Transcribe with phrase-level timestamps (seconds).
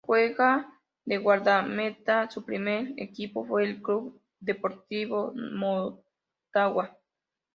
[0.03, 6.97] Juega de guardameta, su primer equipo fue el Club Deportivo Motagua.